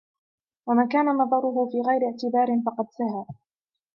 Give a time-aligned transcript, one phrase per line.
[0.67, 3.25] وَمَنْ كَانَ نَظَرُهُ فِي غَيْرِ اعْتِبَارٍ فَقَدْ سَهَا